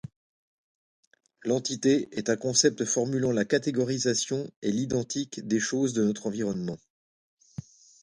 L'entité 1.43 2.09
est 2.17 2.31
un 2.31 2.35
concept 2.35 2.85
formulant 2.85 3.29
la 3.31 3.45
catégorisation 3.45 4.49
et 4.63 4.71
l'identique 4.71 5.45
des 5.47 5.59
choses 5.59 5.93
de 5.93 6.03
notre 6.03 6.25
environnement. 6.25 6.79